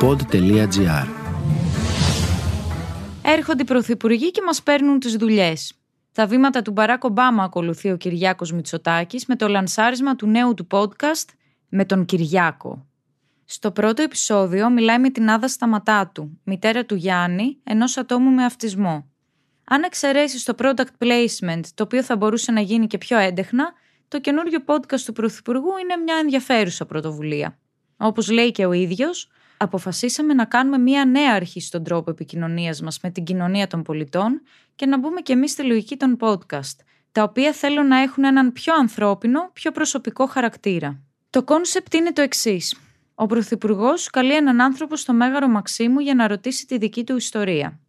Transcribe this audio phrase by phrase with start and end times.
[0.00, 1.06] pod.gr
[3.22, 5.74] Έρχονται οι πρωθυπουργοί και μας παίρνουν τις δουλειές.
[6.12, 10.66] Τα βήματα του Μπαράκ Ομπάμα ακολουθεί ο Κυριάκος Μητσοτάκης με το λανσάρισμα του νέου του
[10.70, 11.28] podcast
[11.68, 12.86] «Με τον Κυριάκο».
[13.44, 19.10] Στο πρώτο επεισόδιο μιλάει με την Άδα Σταματάτου, μητέρα του Γιάννη, ενός ατόμου με αυτισμό.
[19.64, 23.72] Αν εξαιρέσεις το product placement, το οποίο θα μπορούσε να γίνει και πιο έντεχνα,
[24.08, 27.58] το καινούριο podcast του Πρωθυπουργού είναι μια ενδιαφέρουσα πρωτοβουλία.
[27.96, 29.30] Όπως λέει και ο ίδιος,
[29.62, 34.42] αποφασίσαμε να κάνουμε μια νέα αρχή στον τρόπο επικοινωνίας μας με την κοινωνία των πολιτών
[34.74, 36.76] και να μπούμε και εμείς στη λογική των podcast,
[37.12, 41.00] τα οποία θέλουν να έχουν έναν πιο ανθρώπινο, πιο προσωπικό χαρακτήρα.
[41.30, 42.76] Το κόνσεπτ είναι το εξής.
[43.14, 47.80] Ο Πρωθυπουργός καλεί έναν άνθρωπο στο Μέγαρο Μαξίμου για να ρωτήσει τη δική του ιστορία.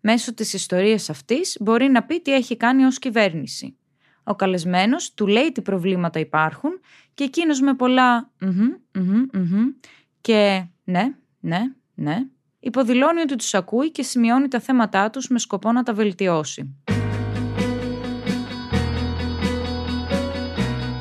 [0.00, 3.76] Μέσω της ιστορίας αυτής μπορεί να πει τι έχει κάνει ως κυβέρνηση.
[4.24, 6.80] Ο καλεσμένος του λέει τι προβλήματα υπάρχουν
[7.14, 8.30] και εκείνος με πολλά
[10.20, 11.60] και ναι, ναι,
[11.94, 12.16] ναι,
[12.60, 16.74] υποδηλώνει ότι τους ακούει και σημειώνει τα θέματά τους με σκοπό να τα βελτιώσει.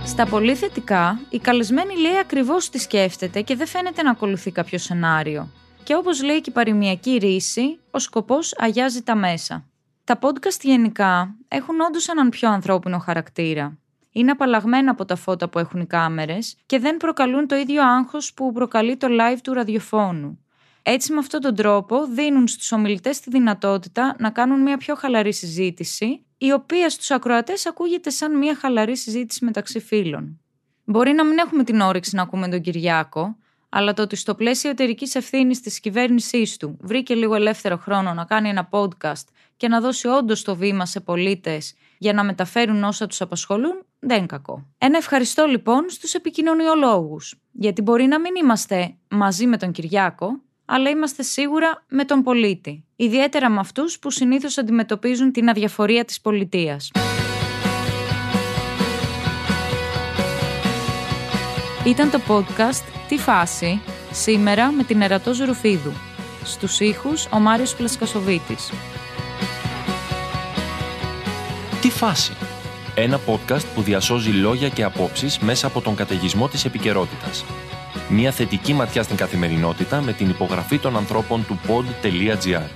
[0.06, 4.78] Στα πολύ θετικά, η καλεσμένη λέει ακριβώς τι σκέφτεται και δεν φαίνεται να ακολουθεί κάποιο
[4.78, 5.50] σενάριο.
[5.84, 9.66] Και όπως λέει και η παροιμιακή ρίση, ο σκοπός αγιάζει τα μέσα.
[10.04, 13.78] Τα podcast γενικά έχουν όντως έναν πιο ανθρώπινο χαρακτήρα.
[14.12, 18.34] Είναι απαλλαγμένα από τα φώτα που έχουν οι κάμερες και δεν προκαλούν το ίδιο άγχος
[18.34, 20.40] που προκαλεί το live του ραδιοφώνου.
[20.82, 25.34] Έτσι με αυτόν τον τρόπο δίνουν στους ομιλητές τη δυνατότητα να κάνουν μια πιο χαλαρή
[25.34, 30.40] συζήτηση, η οποία στους ακροατές ακούγεται σαν μια χαλαρή συζήτηση μεταξύ φίλων.
[30.84, 33.38] Μπορεί να μην έχουμε την όρεξη να ακούμε τον Κυριάκο,
[33.70, 38.26] αλλά το ότι στο πλαίσιο εταιρικής ευθύνης της κυβέρνησής του βρήκε λίγο ελεύθερο χρόνο να
[38.26, 39.24] κάνει ένα podcast
[39.58, 44.18] και να δώσει όντως το βήμα σε πολίτες για να μεταφέρουν όσα τους απασχολούν, δεν
[44.18, 44.66] είναι κακό.
[44.78, 50.90] Ένα ευχαριστώ λοιπόν στους επικοινωνιολόγους, γιατί μπορεί να μην είμαστε μαζί με τον Κυριάκο, αλλά
[50.90, 52.86] είμαστε σίγουρα με τον πολίτη.
[52.96, 56.92] Ιδιαίτερα με αυτούς που συνήθως αντιμετωπίζουν την αδιαφορία της πολιτείας.
[61.86, 63.82] Ήταν το podcast «Τι φάση»
[64.12, 65.92] σήμερα με την Ερατό Ζουρουφίδου.
[66.44, 68.72] Στους ήχους ο Μάριος Πλασκασοβίτης.
[71.82, 72.34] «Τι φάση»
[72.96, 77.46] Ένα podcast που διασώζει λόγια και απόψεις μέσα από τον καταιγισμό της επικαιρότητας.
[78.10, 82.70] Μια θετική ματιά στην καθημερινότητα με την υπογραφή των ανθρώπων του pod.gr.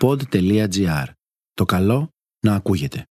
[0.00, 1.06] pod.gr.
[1.54, 2.08] Το καλό
[2.40, 3.02] να ακούγεται.